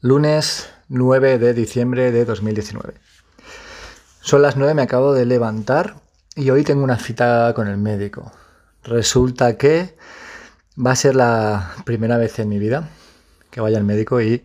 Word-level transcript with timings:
Lunes 0.00 0.70
9 0.86 1.38
de 1.38 1.54
diciembre 1.54 2.12
de 2.12 2.24
2019. 2.24 2.94
Son 4.20 4.42
las 4.42 4.56
9, 4.56 4.74
me 4.74 4.82
acabo 4.82 5.12
de 5.12 5.26
levantar 5.26 5.96
y 6.36 6.50
hoy 6.50 6.62
tengo 6.62 6.84
una 6.84 6.98
cita 6.98 7.52
con 7.52 7.66
el 7.66 7.78
médico. 7.78 8.30
Resulta 8.84 9.56
que 9.56 9.96
va 10.78 10.92
a 10.92 10.96
ser 10.96 11.16
la 11.16 11.72
primera 11.84 12.16
vez 12.16 12.38
en 12.38 12.48
mi 12.48 12.60
vida 12.60 12.90
que 13.50 13.60
vaya 13.60 13.76
al 13.76 13.82
médico 13.82 14.20
y 14.20 14.44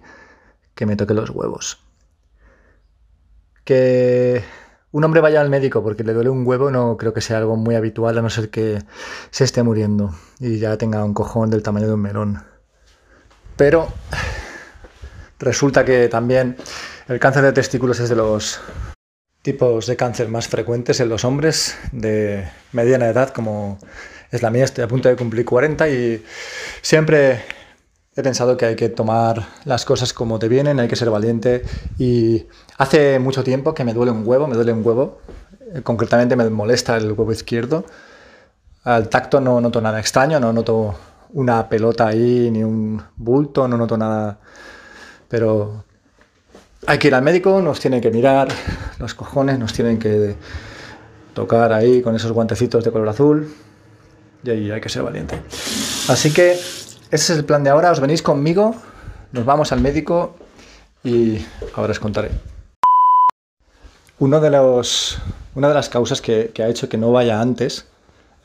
que 0.73 0.87
me 0.87 0.95
toque 0.95 1.13
los 1.13 1.29
huevos. 1.29 1.77
Que 3.63 4.43
un 4.91 5.03
hombre 5.03 5.21
vaya 5.21 5.39
al 5.39 5.51
médico 5.51 5.83
porque 5.83 6.03
le 6.03 6.13
duele 6.13 6.31
un 6.31 6.47
huevo 6.47 6.71
no 6.71 6.97
creo 6.97 7.13
que 7.13 7.21
sea 7.21 7.37
algo 7.37 7.57
muy 7.57 7.75
habitual 7.75 8.17
a 8.17 8.23
no 8.23 8.31
ser 8.31 8.49
que 8.49 8.81
se 9.29 9.43
esté 9.43 9.61
muriendo 9.61 10.15
y 10.39 10.57
ya 10.57 10.75
tenga 10.79 11.05
un 11.05 11.13
cojón 11.13 11.51
del 11.51 11.61
tamaño 11.61 11.85
de 11.85 11.93
un 11.93 12.01
melón. 12.01 12.43
Pero 13.55 13.87
Resulta 15.43 15.83
que 15.83 16.07
también 16.07 16.55
el 17.09 17.19
cáncer 17.19 17.43
de 17.43 17.51
testículos 17.51 17.99
es 17.99 18.07
de 18.07 18.15
los 18.15 18.61
tipos 19.41 19.87
de 19.87 19.97
cáncer 19.97 20.29
más 20.29 20.47
frecuentes 20.47 21.01
en 21.01 21.09
los 21.09 21.25
hombres 21.25 21.77
de 21.91 22.47
mediana 22.71 23.09
edad, 23.09 23.29
como 23.31 23.77
es 24.31 24.41
la 24.41 24.49
mía, 24.49 24.63
estoy 24.63 24.85
a 24.85 24.87
punto 24.87 25.09
de 25.09 25.17
cumplir 25.17 25.43
40 25.43 25.89
y 25.89 26.23
siempre 26.81 27.43
he 28.15 28.23
pensado 28.23 28.55
que 28.55 28.67
hay 28.67 28.75
que 28.77 28.87
tomar 28.87 29.45
las 29.65 29.83
cosas 29.83 30.13
como 30.13 30.39
te 30.39 30.47
vienen, 30.47 30.79
hay 30.79 30.87
que 30.87 30.95
ser 30.95 31.09
valiente. 31.09 31.63
Y 31.97 32.47
hace 32.77 33.19
mucho 33.19 33.43
tiempo 33.43 33.73
que 33.73 33.83
me 33.83 33.93
duele 33.93 34.13
un 34.13 34.25
huevo, 34.25 34.47
me 34.47 34.55
duele 34.55 34.71
un 34.71 34.85
huevo, 34.85 35.19
concretamente 35.83 36.37
me 36.37 36.49
molesta 36.49 36.95
el 36.95 37.11
huevo 37.11 37.33
izquierdo. 37.33 37.83
Al 38.85 39.09
tacto 39.09 39.41
no 39.41 39.59
noto 39.59 39.81
nada 39.81 39.99
extraño, 39.99 40.39
no 40.39 40.53
noto 40.53 40.95
una 41.33 41.67
pelota 41.67 42.07
ahí 42.07 42.49
ni 42.49 42.63
un 42.63 43.03
bulto, 43.17 43.67
no 43.67 43.75
noto 43.75 43.97
nada 43.97 44.39
pero 45.33 45.83
hay 46.85 46.99
que 46.99 47.07
ir 47.07 47.15
al 47.15 47.23
médico, 47.23 47.59
nos 47.59 47.79
tienen 47.79 48.01
que 48.01 48.11
mirar 48.11 48.49
los 48.99 49.15
cojones, 49.15 49.57
nos 49.57 49.73
tienen 49.73 49.97
que 49.97 50.35
tocar 51.33 51.73
ahí 51.73 52.03
con 52.03 52.15
esos 52.15 52.31
guantecitos 52.31 52.83
de 52.83 52.91
color 52.91 53.09
azul 53.09 53.51
y 54.43 54.49
ahí 54.51 54.69
hay 54.69 54.79
que 54.79 54.89
ser 54.89 55.01
valiente. 55.01 55.41
Así 56.07 56.31
que 56.31 56.51
ese 56.51 56.93
es 57.09 57.29
el 57.31 57.45
plan 57.45 57.63
de 57.63 57.71
ahora, 57.71 57.89
os 57.89 57.99
venís 57.99 58.21
conmigo, 58.21 58.75
nos 59.31 59.43
vamos 59.43 59.71
al 59.71 59.81
médico 59.81 60.35
y 61.03 61.43
ahora 61.73 61.93
os 61.93 61.99
contaré. 61.99 62.29
Una 64.19 64.39
de 64.39 64.51
las 64.51 65.89
causas 65.89 66.21
que, 66.21 66.51
que 66.53 66.61
ha 66.61 66.67
hecho 66.67 66.89
que 66.89 66.99
no 66.99 67.11
vaya 67.11 67.41
antes, 67.41 67.87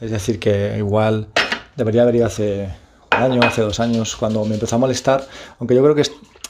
es 0.01 0.11
decir, 0.11 0.41
que 0.41 0.79
igual 0.79 1.29
debería 1.77 2.01
haber 2.01 2.15
ido 2.15 2.27
hace 2.27 2.75
un 3.15 3.23
año, 3.23 3.43
hace 3.43 3.61
dos 3.61 3.79
años, 3.79 4.17
cuando 4.17 4.43
me 4.47 4.55
empezó 4.55 4.77
a 4.77 4.79
molestar, 4.79 5.27
aunque 5.59 5.75
yo 5.75 5.83
creo 5.83 5.95
que 5.95 6.01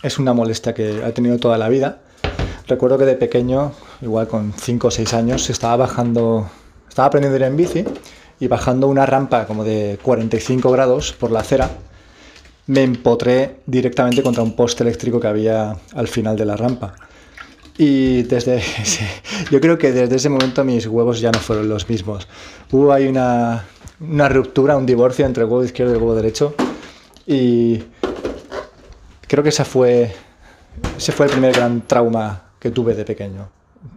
es 0.03 0.19
una 0.19 0.33
molestia 0.33 0.75
que 0.75 1.03
ha 1.05 1.13
tenido 1.13 1.39
toda 1.39 1.59
la 1.59 1.69
vida. 1.69 1.99
Recuerdo 2.67 2.99
que 2.99 3.05
de 3.05 3.15
pequeño, 3.15 3.73
igual 4.03 4.29
con 4.29 4.53
5 4.53 4.89
o 4.89 4.91
6 4.91 5.15
años, 5.15 5.49
estaba 5.51 5.77
bajando, 5.77 6.49
estaba 6.89 7.07
aprendiendo 7.07 7.37
a 7.37 7.39
ir 7.39 7.45
en 7.45 7.57
bici 7.57 7.85
y 8.41 8.47
bajando 8.47 8.89
una 8.89 9.07
rampa 9.07 9.47
como 9.47 9.65
de 9.65 9.99
45 10.03 10.71
grados 10.71 11.13
por 11.13 11.31
la 11.31 11.41
acera, 11.41 11.71
me 12.67 12.83
empotré 12.83 13.61
directamente 13.67 14.23
contra 14.23 14.43
un 14.43 14.55
poste 14.55 14.85
eléctrico 14.85 15.19
que 15.19 15.27
había 15.27 15.77
al 15.95 16.09
final 16.09 16.37
de 16.37 16.45
la 16.45 16.57
rampa. 16.57 16.95
Y 17.79 18.25
desde 18.25 18.57
ese, 18.83 19.09
yo 19.51 19.61
creo 19.61 19.79
que 19.79 19.93
desde 19.93 20.17
ese 20.17 20.29
momento 20.29 20.65
mis 20.65 20.87
huevos 20.87 21.21
ya 21.21 21.31
no 21.31 21.39
fueron 21.39 21.69
los 21.69 21.89
mismos. 21.89 22.29
Hubo 22.71 22.93
ahí 22.93 23.07
una, 23.07 23.65
una 24.01 24.29
ruptura, 24.29 24.77
un 24.77 24.85
divorcio 24.85 25.25
entre 25.25 25.45
el 25.45 25.51
huevo 25.51 25.65
izquierdo 25.65 25.93
y 25.93 25.97
el 25.97 26.03
huevo 26.03 26.15
derecho. 26.15 26.55
Y 27.27 27.83
Creo 29.29 29.43
que 29.43 29.51
esa 29.51 29.67
fue, 29.67 30.11
ese 30.97 31.13
fue 31.13 31.27
el 31.27 31.33
primer 31.33 31.55
gran 31.55 31.83
trauma 31.83 32.45
que 32.59 32.71
tuve 32.71 32.95
de 32.95 33.05
pequeño. 33.05 33.51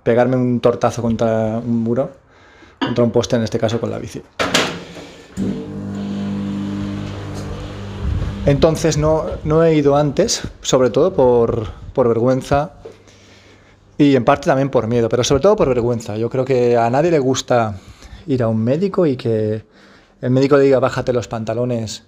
Pegarme 0.04 0.36
un 0.36 0.60
tortazo 0.60 1.02
contra 1.02 1.58
un 1.58 1.82
muro, 1.84 2.12
contra 2.80 3.02
un 3.02 3.12
poste, 3.12 3.38
en 3.38 3.44
este 3.44 3.58
caso 3.58 3.80
con 3.80 3.90
la 3.90 3.98
bici. 3.98 4.22
Entonces 8.46 8.98
no, 8.98 9.26
no 9.46 9.64
he 9.64 9.74
ido 9.74 9.96
antes, 9.96 10.42
sobre 10.62 10.90
todo 10.90 11.14
por, 11.14 11.72
por 11.94 12.10
vergüenza 12.10 12.74
y 13.98 14.18
en 14.18 14.26
parte 14.26 14.48
también 14.48 14.70
por 14.70 14.88
miedo, 14.88 15.08
pero 15.08 15.24
sobre 15.24 15.42
todo 15.42 15.56
por 15.56 15.70
vergüenza. 15.70 16.18
Yo 16.18 16.30
creo 16.30 16.44
que 16.44 16.76
a 16.76 16.90
nadie 16.90 17.10
le 17.10 17.20
gusta 17.20 17.80
ir 18.28 18.44
a 18.44 18.50
un 18.50 18.62
médico 18.62 19.06
y 19.06 19.16
que 19.16 19.64
el 20.20 20.30
médico 20.30 20.58
le 20.58 20.64
diga 20.64 20.80
bájate 20.80 21.14
los 21.14 21.30
pantalones 21.30 22.04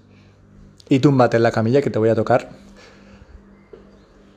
y 0.89 0.99
túmbate 0.99 1.37
en 1.37 1.43
la 1.43 1.51
camilla 1.51 1.81
que 1.81 1.89
te 1.89 1.99
voy 1.99 2.09
a 2.09 2.15
tocar. 2.15 2.62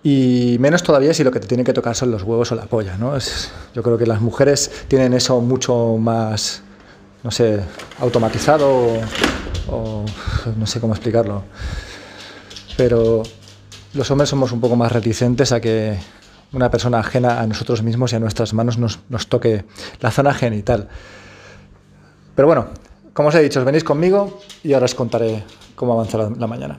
Y 0.08 0.56
menos 0.60 0.84
todavía 0.84 1.12
si 1.12 1.24
lo 1.24 1.32
que 1.32 1.40
te 1.40 1.48
tiene 1.48 1.64
que 1.64 1.72
tocar 1.72 1.96
son 1.96 2.12
los 2.12 2.22
huevos 2.22 2.52
o 2.52 2.54
la 2.54 2.66
polla, 2.66 2.96
¿no? 2.96 3.16
Es, 3.16 3.50
yo 3.74 3.82
creo 3.82 3.98
que 3.98 4.06
las 4.06 4.20
mujeres 4.20 4.70
tienen 4.86 5.14
eso 5.14 5.40
mucho 5.40 5.96
más, 5.98 6.62
no 7.24 7.32
sé, 7.32 7.58
automatizado 7.98 9.00
o, 9.68 10.04
no 10.56 10.66
sé 10.68 10.80
cómo 10.80 10.94
explicarlo. 10.94 11.42
Pero 12.76 13.24
los 13.94 14.08
hombres 14.12 14.30
somos 14.30 14.52
un 14.52 14.60
poco 14.60 14.76
más 14.76 14.92
reticentes 14.92 15.50
a 15.50 15.60
que 15.60 15.98
una 16.52 16.70
persona 16.70 17.00
ajena 17.00 17.40
a 17.40 17.46
nosotros 17.48 17.82
mismos 17.82 18.12
y 18.12 18.14
a 18.14 18.20
nuestras 18.20 18.54
manos 18.54 18.78
nos, 18.78 19.00
nos 19.08 19.26
toque 19.26 19.64
la 19.98 20.12
zona 20.12 20.32
genital. 20.34 20.86
Pero 22.36 22.46
bueno, 22.46 22.68
como 23.12 23.30
os 23.30 23.34
he 23.34 23.42
dicho, 23.42 23.58
os 23.58 23.66
venís 23.66 23.82
conmigo 23.82 24.38
y 24.62 24.72
ahora 24.72 24.84
os 24.84 24.94
contaré 24.94 25.42
cómo 25.74 25.94
avanza 25.94 26.16
la 26.16 26.46
mañana. 26.46 26.78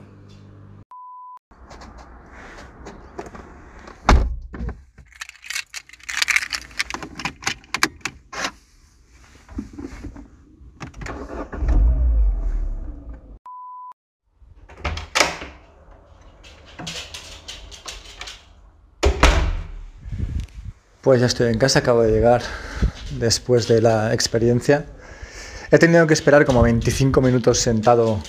Pues 21.08 21.22
ya 21.22 21.26
estoy 21.26 21.50
en 21.50 21.56
casa, 21.56 21.78
acabo 21.78 22.02
de 22.02 22.12
llegar 22.12 22.42
después 23.18 23.66
de 23.66 23.80
la 23.80 24.12
experiencia. 24.12 24.84
He 25.70 25.78
tenido 25.78 26.06
que 26.06 26.12
esperar 26.12 26.44
como 26.44 26.60
25 26.60 27.22
minutos 27.22 27.60
sentado 27.60 28.20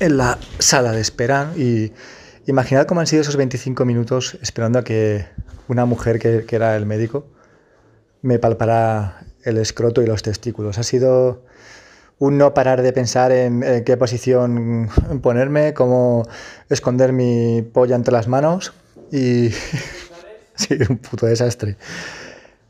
en 0.00 0.16
la 0.16 0.36
sala 0.58 0.90
de 0.90 1.00
espera 1.00 1.52
y 1.56 1.92
imaginad 2.48 2.86
cómo 2.86 2.98
han 2.98 3.06
sido 3.06 3.22
esos 3.22 3.36
25 3.36 3.84
minutos 3.84 4.36
esperando 4.42 4.80
a 4.80 4.82
que 4.82 5.26
una 5.68 5.84
mujer 5.84 6.18
que, 6.18 6.44
era 6.50 6.74
el 6.74 6.86
médico 6.86 7.28
me 8.20 8.40
palpara 8.40 9.24
el 9.44 9.58
escroto 9.58 10.02
y 10.02 10.06
los 10.06 10.24
testículos. 10.24 10.78
Ha 10.78 10.82
sido 10.82 11.44
un 12.18 12.36
no 12.36 12.52
parar 12.52 12.82
de 12.82 12.92
pensar 12.92 13.30
en, 13.30 13.62
en 13.62 13.84
qué 13.84 13.96
posición 13.96 14.90
ponerme, 15.22 15.72
cómo 15.72 16.28
esconder 16.68 17.12
mi 17.12 17.62
polla 17.62 17.94
entre 17.94 18.12
las 18.12 18.26
manos 18.26 18.72
y 19.12 19.50
Sí, 20.56 20.76
un 20.88 20.98
puto 20.98 21.26
desastre. 21.26 21.76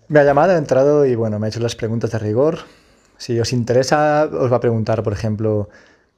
Me 0.09 0.21
ha 0.21 0.25
llamado, 0.25 0.53
he 0.53 0.57
entrado 0.57 1.07
y 1.07 1.15
bueno, 1.15 1.39
me 1.39 1.47
ha 1.47 1.49
hecho 1.49 1.61
las 1.61 1.75
preguntas 1.75 2.11
de 2.11 2.19
rigor. 2.19 2.59
Si 3.19 3.39
os 3.41 3.53
interesa, 3.53 4.29
os 4.33 4.53
va 4.53 4.57
a 4.57 4.61
preguntar, 4.61 5.03
por 5.03 5.13
ejemplo, 5.13 5.69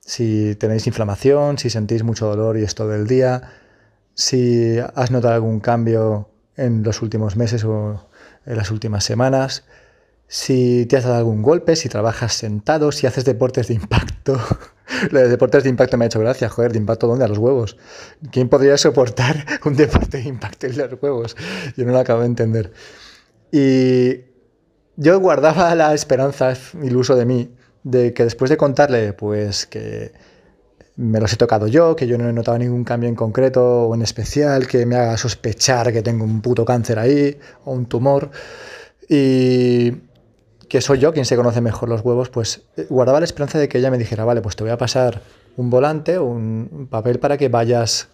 si 0.01 0.55
tenéis 0.57 0.87
inflamación, 0.87 1.59
si 1.59 1.71
sentís 1.71 2.03
mucho 2.03 2.27
dolor 2.27 2.59
y 2.59 2.63
es 2.63 2.75
todo 2.75 2.95
el 2.95 3.07
día, 3.07 3.53
si 4.15 4.79
has 4.79 5.11
notado 5.11 5.35
algún 5.35 5.61
cambio 5.61 6.29
en 6.57 6.83
los 6.83 7.03
últimos 7.03 7.37
meses 7.37 7.65
o 7.65 8.09
en 8.47 8.57
las 8.57 8.71
últimas 8.71 9.05
semanas, 9.05 9.65
si 10.27 10.87
te 10.87 10.97
has 10.97 11.05
dado 11.05 11.17
algún 11.17 11.43
golpe, 11.43 11.77
si 11.77 11.89
trabajas 11.89 12.35
sentado, 12.35 12.93
si 12.93 13.07
haces 13.07 13.25
deportes 13.25 13.69
de 13.69 13.75
impacto. 13.75 14.39
Lo 15.11 15.21
de 15.21 15.29
deportes 15.29 15.65
de 15.65 15.71
impacto 15.71 15.97
me 15.97 16.05
ha 16.05 16.07
hecho 16.07 16.21
gracia, 16.21 16.49
joder, 16.49 16.73
¿de 16.73 16.79
impacto 16.79 17.07
dónde? 17.07 17.25
A 17.25 17.29
los 17.29 17.39
huevos. 17.39 17.77
¿Quién 18.31 18.49
podría 18.49 18.77
soportar 18.77 19.47
un 19.65 19.77
deporte 19.77 20.19
de 20.19 20.25
impacto 20.25 20.67
en 20.67 20.77
los 20.77 21.03
huevos? 21.03 21.37
Yo 21.77 21.85
no 21.85 21.93
lo 21.93 21.99
acabo 21.99 22.21
de 22.21 22.27
entender. 22.27 22.73
Y 23.51 24.25
yo 24.97 25.19
guardaba 25.21 25.75
la 25.75 25.95
esperanza, 25.95 26.55
iluso 26.83 27.17
de 27.17 27.25
mí, 27.25 27.55
de 27.83 28.13
que 28.13 28.25
después 28.25 28.51
de 28.51 28.57
contarle, 28.57 29.13
pues 29.13 29.67
que 29.67 30.13
me 30.97 31.21
los 31.21 31.33
he 31.33 31.37
tocado 31.37 31.67
yo, 31.67 31.97
que 31.97 32.07
yo 32.07 32.19
no 32.19 32.29
he 32.29 32.33
notado 32.33 32.59
ningún 32.59 32.85
cambio 32.85 33.09
en 33.09 33.15
concreto 33.15 33.89
o 33.89 33.95
en 33.95 34.03
especial 34.03 34.67
que 34.67 34.87
me 34.87 34.97
haga 34.97 35.17
sospechar 35.17 35.93
que 35.93 36.03
tengo 36.03 36.25
un 36.25 36.41
puto 36.41 36.65
cáncer 36.65 36.99
ahí 36.99 37.39
o 37.65 37.73
un 37.73 37.87
tumor. 37.87 38.31
Y 39.09 39.93
que 40.75 40.81
soy 40.81 40.99
yo 40.99 41.13
quien 41.13 41.25
se 41.25 41.37
conoce 41.37 41.61
mejor 41.61 41.89
los 41.89 42.01
huevos, 42.01 42.31
pues 42.31 42.63
eh, 42.77 42.89
guardaba 42.91 43.21
la 43.21 43.27
esperanza 43.27 43.61
de 43.61 43.69
que 43.69 43.79
ella 43.79 43.93
me 43.93 43.97
dijera, 43.97 44.25
vale, 44.25 44.43
pues 44.43 44.57
te 44.57 44.65
voy 44.65 44.73
a 44.73 44.77
pasar 44.77 45.21
un 45.57 45.71
volante, 45.71 46.19
un 46.19 46.89
papel 46.91 47.21
para 47.21 47.37
que 47.37 47.49
vayas 47.49 48.09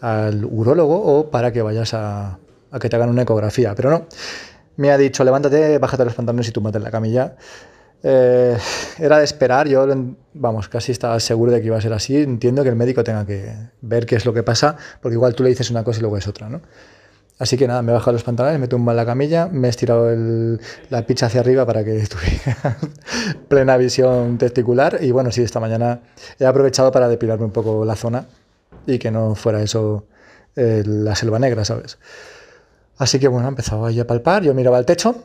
al 0.00 0.44
urólogo 0.44 1.00
o 1.00 1.30
para 1.30 1.52
que 1.52 1.62
vayas 1.62 1.94
a, 1.94 2.40
que 2.80 2.88
te 2.88 2.96
hagan 2.96 3.10
una 3.10 3.22
ecografía. 3.22 3.76
Pero 3.76 3.90
no, 3.90 4.06
me 4.76 4.90
ha 4.90 4.98
dicho, 4.98 5.22
levántate, 5.22 5.78
bájate 5.78 6.04
los 6.04 6.14
pantalones 6.14 6.48
y 6.48 6.50
tú 6.50 6.60
mate 6.60 6.78
en 6.78 6.82
la 6.82 6.90
camilla. 6.90 7.36
Eh, 8.02 8.58
era 8.98 9.18
de 9.18 9.24
esperar, 9.24 9.68
yo, 9.68 9.86
vamos, 10.32 10.68
casi 10.68 10.90
estaba 10.90 11.20
seguro 11.20 11.52
de 11.52 11.60
que 11.60 11.68
iba 11.68 11.76
a 11.76 11.80
ser 11.80 11.92
así. 11.92 12.16
Entiendo 12.16 12.64
que 12.64 12.70
el 12.70 12.76
médico 12.76 13.04
tenga 13.04 13.24
que 13.24 13.54
ver 13.82 14.04
qué 14.04 14.16
es 14.16 14.26
lo 14.26 14.34
que 14.34 14.42
pasa, 14.42 14.76
porque 15.00 15.14
igual 15.14 15.36
tú 15.36 15.44
le 15.44 15.50
dices 15.50 15.70
una 15.70 15.84
cosa 15.84 15.98
y 15.98 16.00
luego 16.00 16.16
es 16.16 16.26
otra, 16.26 16.48
¿no? 16.48 16.60
Así 17.38 17.56
que 17.56 17.66
nada, 17.66 17.82
me 17.82 17.90
he 17.90 17.94
bajado 17.94 18.12
los 18.12 18.22
pantalones, 18.22 18.60
me 18.60 18.68
tumbo 18.68 18.92
en 18.92 18.96
la 18.96 19.04
camilla, 19.04 19.48
me 19.50 19.66
he 19.66 19.70
estirado 19.70 20.08
la 20.88 21.04
pizza 21.04 21.26
hacia 21.26 21.40
arriba 21.40 21.66
para 21.66 21.84
que 21.84 22.06
tuviera 22.06 22.76
plena 23.48 23.76
visión 23.76 24.38
testicular. 24.38 24.98
Y 25.00 25.10
bueno, 25.10 25.32
sí, 25.32 25.42
esta 25.42 25.58
mañana 25.58 26.00
he 26.38 26.46
aprovechado 26.46 26.92
para 26.92 27.08
depilarme 27.08 27.44
un 27.44 27.50
poco 27.50 27.84
la 27.84 27.96
zona 27.96 28.26
y 28.86 28.98
que 28.98 29.10
no 29.10 29.34
fuera 29.34 29.60
eso 29.62 30.06
eh, 30.56 30.84
la 30.86 31.16
selva 31.16 31.38
negra, 31.38 31.64
¿sabes? 31.64 31.98
Así 32.98 33.18
que 33.18 33.26
bueno, 33.26 33.48
empezaba 33.48 33.88
ahí 33.88 33.98
a 33.98 34.06
palpar, 34.06 34.44
yo 34.44 34.54
miraba 34.54 34.78
al 34.78 34.86
techo 34.86 35.16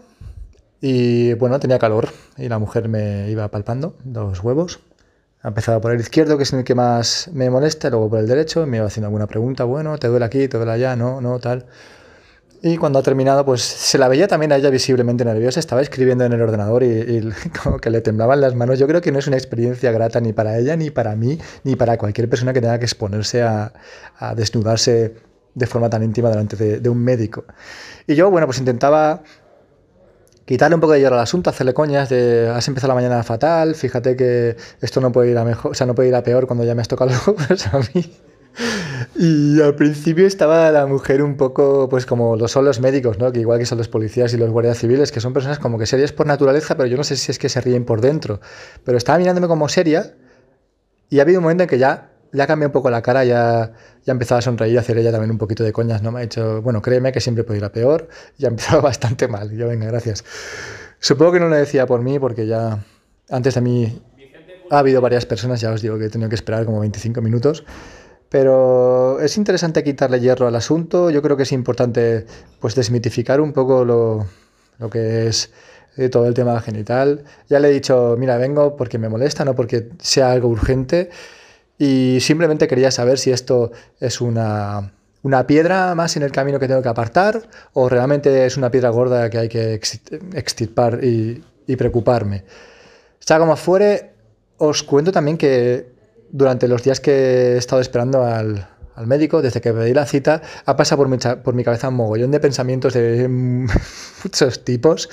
y 0.82 1.34
bueno, 1.36 1.60
tenía 1.60 1.78
calor 1.78 2.10
y 2.38 2.50
la 2.50 2.58
mujer 2.58 2.90
me 2.90 3.30
iba 3.30 3.48
palpando 3.50 3.96
los 4.06 4.44
huevos. 4.44 4.80
Empezaba 5.44 5.80
por 5.80 5.94
el 5.94 6.02
izquierdo, 6.02 6.36
que 6.38 6.44
es 6.44 6.52
el 6.52 6.64
que 6.64 6.76
más 6.76 7.30
me 7.34 7.50
molesta, 7.50 7.90
luego 7.90 8.10
por 8.10 8.20
el 8.20 8.28
derecho, 8.28 8.66
me 8.66 8.78
iba 8.78 8.88
haciendo 8.88 9.08
alguna 9.08 9.28
pregunta, 9.28 9.64
bueno, 9.64 9.98
¿te 9.98 10.08
duele 10.08 10.26
aquí, 10.26 10.48
te 10.50 10.58
duele 10.58 10.74
allá? 10.74 10.96
No, 10.98 11.22
no, 11.22 11.40
tal. 11.40 11.66
Y 12.62 12.76
cuando 12.78 13.00
ha 13.00 13.04
terminado, 13.04 13.46
pues 13.46 13.62
se 13.62 13.98
la 13.98 14.10
veía 14.10 14.28
también 14.28 14.52
a 14.52 14.58
ella 14.58 14.70
visiblemente 14.70 15.24
nerviosa, 15.24 15.62
estaba 15.62 15.82
escribiendo 15.82 16.26
en 16.26 16.34
el 16.34 16.42
ordenador 16.42 16.84
y, 16.84 17.22
como 17.64 17.80
que 17.80 17.90
le 17.90 18.02
temblaban 18.02 18.42
las 18.42 18.54
manos. 18.54 18.78
Yo 18.80 18.88
creo 18.88 19.02
que 19.02 19.12
no 19.14 19.20
es 19.20 19.28
una 19.28 19.38
experiencia 19.38 19.92
grata 19.92 20.20
ni 20.20 20.34
para 20.34 20.58
ella, 20.58 20.76
ni 20.76 20.90
para 20.90 21.16
mí, 21.16 21.40
ni 21.64 21.76
para 21.78 21.98
cualquier 21.98 22.30
persona 22.30 22.52
que 22.52 22.60
tenga 22.60 22.78
que 22.78 22.86
exponerse 22.86 23.44
a, 23.44 23.72
desnudarse 24.36 25.16
de 25.56 25.68
forma 25.68 25.90
tan 25.90 26.04
íntima 26.04 26.30
delante 26.30 26.80
de, 26.80 26.90
un 26.90 27.02
médico. 27.02 27.46
Y 28.08 28.16
yo, 28.16 28.30
bueno, 28.30 28.46
pues 28.46 28.60
intentaba 28.60 29.24
quitarle 30.46 30.76
un 30.76 30.82
poco 30.82 30.94
de 30.94 31.00
hierro 31.00 31.16
al 31.16 31.22
asunto, 31.22 31.50
hacerle 31.50 31.74
coñas 31.74 32.10
de 32.10 32.50
has 32.54 32.68
empezado 32.68 32.90
la 32.90 32.96
mañana 32.96 33.24
fatal, 33.24 33.76
fíjate 33.76 34.16
que 34.18 34.58
esto 34.82 35.00
no 35.00 35.12
puede 35.12 35.32
ir 35.32 35.38
a 35.38 35.46
mejor, 35.46 35.72
o 35.72 35.74
sea, 35.76 35.88
no 35.88 35.96
puede 35.96 36.10
ir 36.10 36.16
a 36.16 36.24
peor 36.24 36.48
cuando 36.48 36.66
ya 36.66 36.76
me 36.76 36.82
has 36.82 36.88
tocado 36.88 37.12
los 37.12 37.28
ojos 37.28 37.68
a 37.68 37.80
mí. 37.94 38.29
Y 39.16 39.62
al 39.62 39.76
principio 39.76 40.28
estaba 40.28 40.72
la 40.72 40.86
mujer 40.86 41.22
un 41.22 41.36
poco, 41.36 41.90
pues 41.90 42.06
como 42.06 42.36
lo 42.36 42.48
son 42.48 42.66
los 42.66 42.80
médicos, 42.80 43.20
¿no? 43.20 43.32
Que 43.32 43.40
igual 43.40 43.60
que 43.60 43.66
son 43.66 43.78
los 43.78 43.88
policías 43.88 44.34
y 44.34 44.38
los 44.38 44.50
guardias 44.50 44.78
civiles, 44.78 45.12
que 45.12 45.20
son 45.20 45.34
personas 45.34 45.60
como 45.60 45.78
que 45.78 45.86
serias 45.86 46.12
por 46.12 46.28
naturaleza, 46.28 46.78
pero 46.78 46.88
yo 46.88 46.98
no 46.98 47.04
sé 47.04 47.18
si 47.18 47.32
es 47.32 47.40
que 47.40 47.50
se 47.50 47.60
ríen 47.62 47.86
por 47.86 48.02
dentro. 48.02 48.40
Pero 48.84 48.98
estaba 48.98 49.18
mirándome 49.18 49.48
como 49.48 49.68
seria 49.68 50.14
y 51.10 51.20
ha 51.20 51.24
habido 51.24 51.40
un 51.40 51.44
momento 51.44 51.64
en 51.64 51.70
que 51.70 51.78
ya, 51.78 52.12
ya 52.32 52.48
cambió 52.48 52.68
un 52.68 52.72
poco 52.72 52.90
la 52.90 53.02
cara, 53.02 53.26
ya, 53.26 53.74
ya 54.06 54.12
empezaba 54.12 54.40
a 54.40 54.42
sonreír, 54.42 54.78
a 54.78 54.82
hacer 54.82 54.98
ella 54.98 55.12
también 55.12 55.32
un 55.32 55.38
poquito 55.38 55.64
de 55.64 55.74
coñas, 55.74 56.02
¿no? 56.02 56.12
Me 56.12 56.20
ha 56.20 56.22
dicho, 56.22 56.62
bueno, 56.62 56.82
créeme 56.82 57.12
que 57.12 57.20
siempre 57.20 57.44
puede 57.44 57.60
ir 57.60 57.66
a 57.66 57.72
peor. 57.72 58.08
Y 58.38 58.46
ha 58.46 58.50
empezado 58.50 58.82
bastante 58.84 59.28
mal. 59.28 59.52
Y 59.52 59.58
yo, 59.58 59.68
venga, 59.68 59.88
gracias. 59.88 60.24
Supongo 61.00 61.34
que 61.34 61.40
no 61.40 61.50
lo 61.50 61.56
decía 61.56 61.86
por 61.86 62.02
mí, 62.02 62.20
porque 62.20 62.46
ya 62.46 62.84
antes 63.30 63.56
de 63.56 63.62
mí 63.62 64.02
ha 64.70 64.80
habido 64.80 65.02
varias 65.02 65.26
personas, 65.26 65.62
ya 65.62 65.72
os 65.72 65.82
digo 65.82 65.98
que 65.98 66.06
he 66.06 66.10
tenido 66.10 66.30
que 66.30 66.36
esperar 66.36 66.66
como 66.66 66.80
25 66.80 67.22
minutos. 67.22 67.66
Pero 68.30 69.20
es 69.20 69.38
interesante 69.38 69.84
quitarle 69.84 70.20
hierro 70.20 70.48
al 70.48 70.56
asunto. 70.56 71.10
Yo 71.10 71.22
creo 71.22 71.36
que 71.36 71.44
es 71.44 71.52
importante 71.52 72.26
pues 72.60 72.76
desmitificar 72.76 73.42
un 73.42 73.54
poco 73.54 73.84
lo, 73.84 74.28
lo 74.78 74.90
que 74.90 75.28
es 75.28 75.52
eh, 75.98 76.10
todo 76.10 76.28
el 76.28 76.34
tema 76.34 76.60
genital. 76.62 77.24
Ya 77.50 77.60
le 77.60 77.70
he 77.70 77.72
dicho, 77.74 78.16
mira, 78.18 78.38
vengo 78.38 78.76
porque 78.78 78.98
me 78.98 79.10
molesta, 79.10 79.44
no 79.46 79.56
porque 79.56 79.90
sea 80.00 80.32
algo 80.32 80.48
urgente. 80.48 81.10
Y 81.78 82.20
simplemente 82.22 82.68
quería 82.68 82.92
saber 82.92 83.18
si 83.18 83.32
esto 83.32 83.72
es 84.00 84.22
una, 84.22 84.92
una 85.24 85.46
piedra 85.48 85.96
más 85.96 86.16
en 86.16 86.24
el 86.24 86.32
camino 86.32 86.60
que 86.60 86.68
tengo 86.68 86.82
que 86.82 86.90
apartar 86.90 87.42
o 87.74 87.90
realmente 87.90 88.46
es 88.46 88.58
una 88.58 88.72
piedra 88.72 88.90
gorda 88.90 89.30
que 89.30 89.38
hay 89.38 89.50
que 89.50 89.74
extirpar 89.74 91.04
y, 91.04 91.44
preocuparme. 91.78 92.46
Sea 93.20 93.38
como 93.38 93.56
fuere, 93.56 94.14
os 94.58 94.82
cuento 94.82 95.12
también 95.12 95.38
que 95.38 95.99
durante 96.32 96.68
los 96.68 96.84
días 96.84 97.00
que 97.00 97.54
he 97.54 97.58
estado 97.58 97.82
esperando 97.82 98.24
al, 98.24 98.68
al 98.96 99.08
médico, 99.08 99.42
desde 99.42 99.62
que 99.62 99.72
pedí 99.72 99.94
la 99.94 100.06
cita, 100.06 100.42
ha 100.66 100.76
pasado 100.76 101.04
por 101.04 101.08
mi, 101.08 101.18
por 101.44 101.54
mi 101.54 101.64
cabeza 101.64 101.88
un 101.88 101.96
mogollón 101.96 102.32
de 102.32 102.40
pensamientos 102.42 102.94
de 102.94 103.28
muchos 104.24 104.66
tipos. 104.66 105.10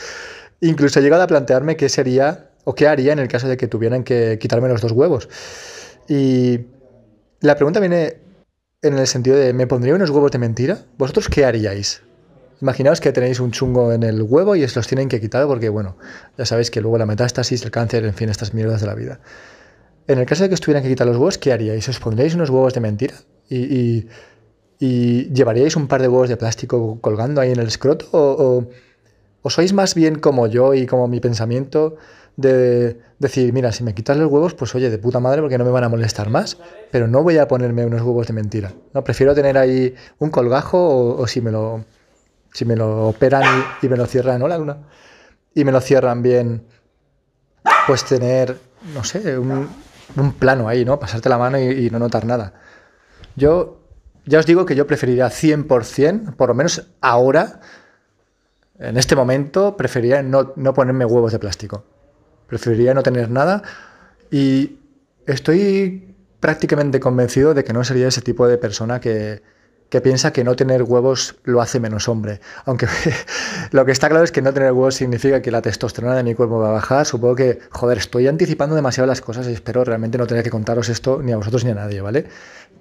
Incluso 0.60 0.98
he 0.98 1.02
llegado 1.02 1.22
a 1.22 1.26
plantearme 1.28 1.76
qué 1.76 1.88
sería 1.88 2.50
o 2.64 2.74
qué 2.74 2.88
haría 2.88 3.12
en 3.12 3.20
el 3.20 3.28
caso 3.28 3.46
de 3.46 3.56
que 3.56 3.68
tuvieran 3.68 4.02
que 4.02 4.38
quitarme 4.40 4.68
los 4.68 4.80
dos 4.80 4.90
huevos. 4.90 5.28
Y 6.08 6.66
la 7.40 7.54
pregunta 7.54 7.78
viene 7.78 8.16
en 8.82 8.98
el 8.98 9.06
sentido 9.06 9.36
de, 9.36 9.52
¿me 9.52 9.68
pondría 9.68 9.94
unos 9.94 10.10
huevos 10.10 10.32
de 10.32 10.38
mentira? 10.38 10.78
¿Vosotros 10.98 11.28
qué 11.28 11.44
haríais? 11.44 12.02
Imaginaos 12.60 13.00
que 13.00 13.12
tenéis 13.12 13.38
un 13.38 13.52
chungo 13.52 13.92
en 13.92 14.02
el 14.02 14.22
huevo 14.22 14.56
y 14.56 14.64
os 14.64 14.74
los 14.74 14.88
tienen 14.88 15.08
que 15.08 15.20
quitar 15.20 15.46
porque, 15.46 15.68
bueno, 15.68 15.96
ya 16.36 16.44
sabéis 16.44 16.72
que 16.72 16.80
luego 16.80 16.98
la 16.98 17.06
metástasis, 17.06 17.62
el 17.62 17.70
cáncer, 17.70 18.04
en 18.04 18.14
fin, 18.14 18.30
estas 18.30 18.52
mierdas 18.52 18.80
de 18.80 18.86
la 18.88 18.94
vida. 18.94 19.20
En 20.08 20.18
el 20.18 20.26
caso 20.26 20.44
de 20.44 20.48
que 20.48 20.54
os 20.54 20.60
tuvieran 20.60 20.82
que 20.82 20.88
quitar 20.88 21.06
los 21.06 21.16
huevos, 21.16 21.38
¿qué 21.38 21.52
haríais? 21.52 21.88
¿Os 21.88 21.98
pondríais 21.98 22.34
unos 22.34 22.50
huevos 22.50 22.74
de 22.74 22.80
mentira? 22.80 23.14
¿Y, 23.48 24.06
llevaríais 24.78 25.74
un 25.74 25.88
par 25.88 26.02
de 26.02 26.08
huevos 26.08 26.28
de 26.28 26.36
plástico 26.36 26.98
colgando 27.00 27.40
ahí 27.40 27.50
en 27.50 27.58
el 27.58 27.66
escroto? 27.66 28.06
¿O, 28.12 29.50
sois 29.50 29.72
más 29.72 29.94
bien 29.94 30.18
como 30.18 30.48
yo 30.48 30.74
y 30.74 30.86
como 30.86 31.06
mi 31.06 31.20
pensamiento 31.20 31.96
de 32.36 32.98
decir, 33.18 33.52
mira, 33.52 33.72
si 33.72 33.84
me 33.84 33.94
quitas 33.94 34.16
los 34.16 34.30
huevos, 34.30 34.54
pues 34.54 34.74
oye, 34.74 34.90
de 34.90 34.98
puta 34.98 35.20
madre 35.20 35.40
porque 35.40 35.56
no 35.56 35.64
me 35.64 35.70
van 35.70 35.84
a 35.84 35.88
molestar 35.88 36.28
más, 36.30 36.58
pero 36.90 37.06
no 37.06 37.22
voy 37.22 37.38
a 37.38 37.48
ponerme 37.48 37.86
unos 37.86 38.02
huevos 38.02 38.26
de 38.26 38.32
mentira. 38.32 38.72
No, 38.92 39.04
prefiero 39.04 39.34
tener 39.34 39.56
ahí 39.56 39.94
un 40.18 40.30
colgajo 40.30 41.16
o, 41.16 41.26
si 41.26 41.40
me 41.40 41.50
lo 41.50 41.84
si 42.52 42.64
me 42.64 42.74
lo 42.74 43.08
operan 43.08 43.44
y, 43.82 43.88
me 43.88 43.96
lo 43.96 44.06
cierran, 44.06 44.40
¿no? 44.40 44.48
La 44.48 44.58
luna. 44.58 44.78
Y 45.54 45.64
me 45.64 45.72
lo 45.72 45.80
cierran 45.80 46.22
bien, 46.22 46.62
pues 47.86 48.04
tener, 48.04 48.56
no 48.94 49.04
sé, 49.04 49.38
un, 49.38 49.68
un 50.16 50.32
plano 50.32 50.68
ahí, 50.68 50.84
¿no? 50.84 50.98
Pasarte 50.98 51.28
la 51.28 51.38
mano 51.38 51.58
y, 51.58 51.90
no 51.90 51.98
notar 51.98 52.24
nada. 52.24 52.54
Yo 53.34 53.80
ya 54.24 54.38
os 54.38 54.46
digo 54.46 54.66
que 54.66 54.74
yo 54.74 54.86
preferiría 54.86 55.26
100%, 55.28 56.34
por 56.36 56.48
lo 56.48 56.54
menos 56.54 56.88
ahora, 57.00 57.60
en 58.78 58.96
este 58.96 59.16
momento, 59.16 59.76
preferiría 59.76 60.22
no, 60.22 60.52
no 60.56 60.74
ponerme 60.74 61.04
huevos 61.04 61.32
de 61.32 61.38
plástico. 61.38 61.84
Preferiría 62.46 62.94
no 62.94 63.02
tener 63.02 63.30
nada 63.30 63.62
y 64.30 64.78
estoy 65.26 66.14
prácticamente 66.40 67.00
convencido 67.00 67.54
de 67.54 67.64
que 67.64 67.72
no 67.72 67.82
sería 67.84 68.08
ese 68.08 68.20
tipo 68.20 68.46
de 68.46 68.58
persona 68.58 69.00
que, 69.00 69.42
que 69.88 70.00
piensa 70.00 70.32
que 70.32 70.44
no 70.44 70.56
tener 70.56 70.82
huevos 70.82 71.36
lo 71.44 71.60
hace 71.60 71.80
menos 71.80 72.08
hombre. 72.08 72.40
Aunque 72.64 72.86
lo 73.70 73.84
que 73.84 73.92
está 73.92 74.08
claro 74.08 74.24
es 74.24 74.32
que 74.32 74.42
no 74.42 74.52
tener 74.52 74.72
huevos 74.72 74.96
significa 74.96 75.42
que 75.42 75.50
la 75.50 75.62
testosterona 75.62 76.16
de 76.16 76.22
mi 76.22 76.34
cuerpo 76.34 76.58
va 76.58 76.70
a 76.70 76.72
bajar. 76.72 77.06
Supongo 77.06 77.36
que, 77.36 77.60
joder, 77.70 77.98
estoy 77.98 78.26
anticipando 78.26 78.74
demasiado 78.74 79.06
las 79.06 79.20
cosas 79.20 79.46
y 79.48 79.52
espero 79.52 79.84
realmente 79.84 80.18
no 80.18 80.26
tener 80.26 80.42
que 80.42 80.50
contaros 80.50 80.88
esto 80.88 81.20
ni 81.22 81.32
a 81.32 81.36
vosotros 81.36 81.64
ni 81.64 81.70
a 81.70 81.74
nadie, 81.74 82.00
¿vale? 82.00 82.26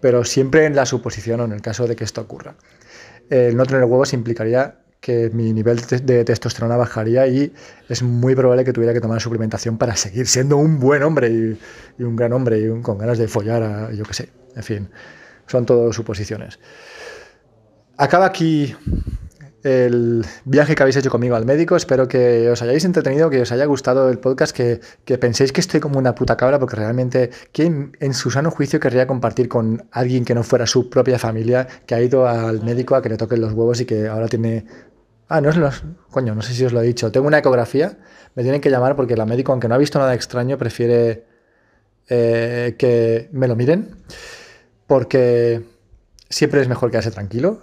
Pero 0.01 0.23
siempre 0.23 0.65
en 0.65 0.75
la 0.75 0.85
suposición 0.85 1.41
o 1.41 1.45
en 1.45 1.51
el 1.51 1.61
caso 1.61 1.87
de 1.87 1.95
que 1.95 2.03
esto 2.03 2.21
ocurra. 2.21 2.55
El 3.29 3.55
no 3.55 3.65
tener 3.65 3.83
huevos 3.83 4.13
implicaría 4.13 4.79
que 5.05 5.29
mi 5.31 5.53
nivel 5.53 5.79
de 5.81 6.25
testosterona 6.25 6.77
bajaría 6.77 7.27
y 7.27 7.53
es 7.89 8.01
muy 8.01 8.33
probable 8.33 8.65
que 8.65 8.73
tuviera 8.73 8.91
que 8.91 9.01
tomar 9.01 9.21
suplementación 9.21 9.77
para 9.77 9.95
seguir 9.95 10.25
siendo 10.25 10.57
un 10.57 10.79
buen 10.79 11.03
hombre 11.03 11.29
y, 11.29 12.03
un 12.03 12.15
gran 12.15 12.33
hombre 12.33 12.59
y 12.59 12.81
con 12.81 12.97
ganas 12.97 13.19
de 13.19 13.27
follar 13.27 13.61
a, 13.61 13.91
yo 13.91 14.03
qué 14.03 14.13
sé, 14.15 14.29
en 14.55 14.63
fin, 14.63 14.89
son 15.47 15.65
todo 15.65 15.91
suposiciones. 15.93 16.59
Acaba 17.97 18.25
aquí 18.25 18.75
el 19.65 20.23
viaje 20.43 20.75
que 20.75 20.83
habéis 20.83 20.95
hecho 20.95 21.09
conmigo 21.09 21.35
al 21.35 21.45
médico. 21.45 21.75
Espero 21.75 22.07
que 22.07 22.49
os 22.51 22.61
hayáis 22.61 22.85
entretenido, 22.85 23.31
que 23.31 23.41
os 23.41 23.51
haya 23.51 23.65
gustado 23.65 24.11
el 24.11 24.19
podcast, 24.19 24.55
que, 24.55 24.79
penséis 25.17 25.51
que 25.51 25.59
estoy 25.59 25.79
como 25.79 25.97
una 25.97 26.13
puta 26.13 26.37
cabra, 26.37 26.59
porque 26.59 26.75
realmente, 26.75 27.31
¿quién 27.51 27.97
en 27.99 28.13
su 28.13 28.29
sano 28.29 28.51
juicio 28.51 28.79
querría 28.79 29.07
compartir 29.07 29.49
con 29.49 29.87
alguien 29.91 30.23
que 30.23 30.35
no 30.35 30.43
fuera 30.43 30.67
su 30.67 30.87
propia 30.91 31.17
familia, 31.17 31.67
que 31.87 31.95
ha 31.95 32.01
ido 32.01 32.27
al 32.27 32.61
médico 32.61 32.95
a 32.95 33.01
que 33.01 33.09
le 33.09 33.17
toquen 33.17 33.41
los 33.41 33.53
huevos 33.53 33.81
y 33.81 33.85
que 33.85 34.07
ahora 34.07 34.27
tiene... 34.27 34.67
Ah, 35.27 35.41
no 35.41 35.49
es 35.49 35.57
los... 35.57 35.83
Coño, 36.11 36.35
no 36.35 36.43
sé 36.43 36.53
si 36.53 36.63
os 36.63 36.71
lo 36.71 36.81
he 36.81 36.85
dicho. 36.85 37.11
Tengo 37.11 37.25
una 37.25 37.39
ecografía, 37.39 37.97
me 38.35 38.43
tienen 38.43 38.61
que 38.61 38.69
llamar 38.69 38.95
porque 38.95 39.17
la 39.17 39.25
médico, 39.25 39.51
aunque 39.51 39.67
no 39.67 39.73
ha 39.73 39.79
visto 39.79 39.97
nada 39.97 40.13
extraño, 40.13 40.59
prefiere 40.59 41.25
eh, 42.07 42.75
que 42.77 43.29
me 43.31 43.47
lo 43.47 43.55
miren, 43.55 43.95
porque 44.87 45.63
siempre 46.29 46.61
es 46.61 46.67
mejor 46.67 46.91
quedarse 46.91 47.11
tranquilo 47.11 47.61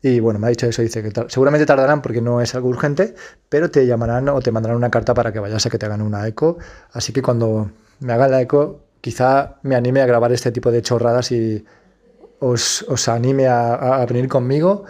y 0.00 0.20
bueno, 0.20 0.38
me 0.38 0.46
ha 0.46 0.50
dicho 0.50 0.66
eso, 0.66 0.82
dice 0.82 1.02
que 1.02 1.12
seguramente 1.28 1.66
tardarán 1.66 2.02
porque 2.02 2.20
no 2.20 2.40
es 2.40 2.54
algo 2.54 2.68
urgente, 2.68 3.14
pero 3.48 3.70
te 3.70 3.86
llamarán 3.86 4.28
o 4.28 4.40
te 4.40 4.52
mandarán 4.52 4.76
una 4.76 4.90
carta 4.90 5.12
para 5.12 5.32
que 5.32 5.40
vayas 5.40 5.66
a 5.66 5.70
que 5.70 5.78
te 5.78 5.86
hagan 5.86 6.02
una 6.02 6.26
eco. 6.26 6.58
Así 6.92 7.12
que 7.12 7.20
cuando 7.20 7.72
me 7.98 8.12
hagan 8.12 8.30
la 8.30 8.40
eco, 8.40 8.80
quizá 9.00 9.56
me 9.62 9.74
anime 9.74 10.00
a 10.00 10.06
grabar 10.06 10.32
este 10.32 10.52
tipo 10.52 10.70
de 10.70 10.82
chorradas 10.82 11.32
y 11.32 11.64
os, 12.38 12.82
os 12.84 13.08
anime 13.08 13.48
a, 13.48 14.06
venir 14.08 14.28
conmigo. 14.28 14.84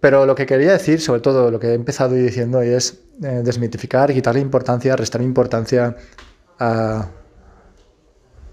Pero 0.00 0.26
lo 0.26 0.36
que 0.36 0.46
quería 0.46 0.72
decir, 0.72 1.00
sobre 1.00 1.20
todo 1.20 1.50
lo 1.50 1.58
que 1.58 1.68
he 1.68 1.74
empezado 1.74 2.14
diciendo, 2.14 2.62
es 2.62 3.00
eh, 3.24 3.42
desmitificar, 3.44 4.12
quitarle 4.12 4.40
importancia, 4.40 4.94
restar 4.94 5.22
importancia 5.22 5.96
a, 6.60 7.08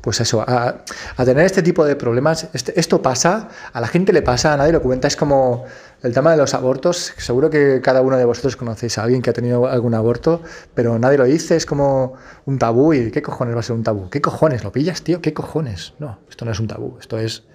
pues 0.05 0.21
eso, 0.21 0.45
a, 0.47 0.85
tener 1.25 1.47
este 1.47 1.63
tipo 1.63 1.83
de 1.83 1.95
problemas. 1.95 2.47
Este, 2.53 2.79
esto 2.79 3.01
pasa, 3.01 3.49
a 3.73 3.81
la 3.81 3.87
gente 3.87 4.13
le 4.13 4.21
pasa, 4.21 4.53
a 4.53 4.57
nadie 4.57 4.71
lo 4.71 4.83
cuenta. 4.83 5.07
Es 5.07 5.15
como 5.15 5.65
el 6.03 6.13
tema 6.13 6.29
de 6.29 6.37
los 6.37 6.53
abortos. 6.53 7.15
Seguro 7.17 7.49
que 7.49 7.81
cada 7.81 8.03
uno 8.03 8.15
de 8.15 8.23
vosotros 8.23 8.55
conocéis 8.55 8.99
a 8.99 9.03
alguien 9.03 9.23
que 9.23 9.31
ha 9.31 9.33
tenido 9.33 9.67
algún 9.67 9.95
aborto, 9.95 10.43
pero 10.75 10.99
nadie 10.99 11.17
lo 11.17 11.23
dice. 11.23 11.55
Es 11.55 11.65
como 11.65 12.13
un 12.45 12.59
tabú. 12.59 12.93
¿Y 12.93 13.09
qué 13.09 13.23
cojones 13.23 13.55
va 13.55 13.61
a 13.61 13.63
ser 13.63 13.75
un 13.75 13.81
tabú? 13.81 14.11
¿Qué 14.11 14.21
cojones? 14.21 14.63
¿Lo 14.63 14.71
pillas, 14.71 15.01
tío? 15.01 15.23
¿Qué 15.23 15.33
cojones? 15.33 15.95
No, 15.97 16.19
esto 16.29 16.45
no 16.45 16.51
es 16.51 16.59
un 16.59 16.67
tabú. 16.67 16.97
Esto 16.99 17.17
es 17.17 17.45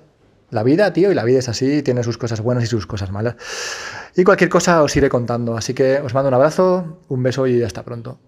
la 0.50 0.64
vida, 0.64 0.92
tío, 0.92 1.12
y 1.12 1.14
la 1.14 1.23
vida 1.23 1.38
es 1.38 1.49
así, 1.49 1.85
tiene 1.85 2.02
sus 2.02 2.19
cosas 2.19 2.40
buenas 2.40 2.64
y 2.64 2.66
sus 2.66 2.85
cosas 2.85 3.12
malas. 3.12 3.37
Y 4.16 4.25
cualquier 4.25 4.50
cosa 4.50 4.83
os 4.83 4.97
iré 4.97 5.09
contando. 5.09 5.57
Así 5.57 5.73
que 5.73 6.00
os 6.00 6.14
mando 6.14 6.26
un 6.26 6.35
abrazo, 6.35 6.99
un 7.07 7.23
beso 7.23 7.47
y 7.47 7.62
hasta 7.62 7.85
pronto. 7.85 8.19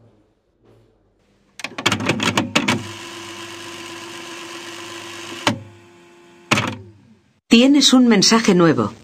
Tienes 7.52 7.92
un 7.92 8.08
mensaje 8.08 8.54
nuevo. 8.54 8.94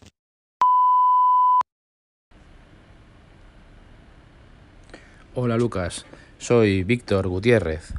Hola 5.35 5.59
Lucas, 5.59 6.07
soy 6.39 6.83
Víctor 6.83 7.29
Gutiérrez. 7.29 7.93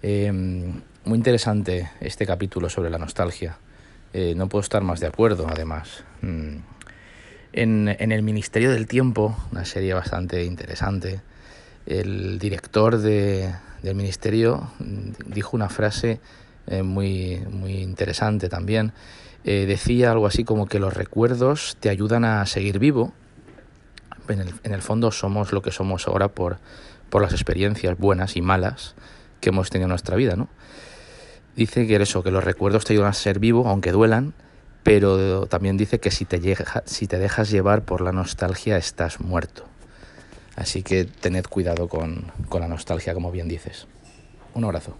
Em, 0.00 0.82
muy 1.04 1.16
interesante 1.16 1.90
este 2.00 2.24
capítulo 2.24 2.70
sobre 2.70 2.88
la 2.88 2.98
nostalgia. 2.98 3.58
Eh, 4.12 4.34
no 4.36 4.48
puedo 4.48 4.60
estar 4.60 4.84
más 4.84 5.00
de 5.00 5.08
acuerdo, 5.08 5.48
además. 5.50 6.04
Mm. 6.22 6.58
En, 7.52 7.88
El 7.88 8.22
Ministerio 8.22 8.70
del 8.70 8.86
Tiempo, 8.86 9.36
una 9.50 9.64
serie 9.64 9.92
bastante 9.92 10.44
interesante, 10.44 11.20
el 11.86 12.38
director 12.38 12.96
del 12.98 13.94
ministerio 13.96 14.70
mm, 14.78 15.32
dijo 15.32 15.56
una 15.56 15.68
frase 15.68 16.20
eh, 16.68 16.84
muy, 16.84 17.42
muy 17.50 17.78
interesante 17.78 18.48
también 18.48 18.92
eh, 19.44 19.66
decía 19.66 20.12
algo 20.12 20.26
así 20.26 20.44
como 20.44 20.66
que 20.66 20.78
los 20.78 20.94
recuerdos 20.94 21.76
te 21.80 21.88
ayudan 21.88 22.24
a 22.24 22.44
seguir 22.46 22.78
vivo. 22.78 23.12
En 24.28 24.40
el, 24.40 24.54
en 24.62 24.72
el 24.72 24.82
fondo 24.82 25.10
somos 25.10 25.52
lo 25.52 25.62
que 25.62 25.72
somos 25.72 26.06
ahora 26.06 26.28
por, 26.28 26.58
por 27.08 27.22
las 27.22 27.32
experiencias 27.32 27.98
buenas 27.98 28.36
y 28.36 28.42
malas 28.42 28.94
que 29.40 29.48
hemos 29.48 29.70
tenido 29.70 29.86
en 29.86 29.90
nuestra 29.90 30.16
vida, 30.16 30.36
¿no? 30.36 30.48
Dice 31.56 31.86
que 31.86 31.96
eso, 31.96 32.22
que 32.22 32.30
los 32.30 32.44
recuerdos 32.44 32.84
te 32.84 32.92
ayudan 32.92 33.10
a 33.10 33.12
ser 33.12 33.38
vivo, 33.38 33.66
aunque 33.68 33.92
duelan, 33.92 34.34
pero 34.82 35.46
también 35.46 35.76
dice 35.76 35.98
que 35.98 36.10
si 36.10 36.24
te, 36.24 36.40
si 36.84 37.06
te 37.06 37.18
dejas 37.18 37.50
llevar 37.50 37.82
por 37.82 38.00
la 38.00 38.12
nostalgia 38.12 38.76
estás 38.76 39.20
muerto. 39.20 39.64
Así 40.56 40.82
que 40.82 41.04
tened 41.04 41.44
cuidado 41.46 41.88
con, 41.88 42.32
con 42.48 42.60
la 42.60 42.68
nostalgia, 42.68 43.14
como 43.14 43.30
bien 43.32 43.48
dices. 43.48 43.86
Un 44.54 44.64
abrazo. 44.64 44.96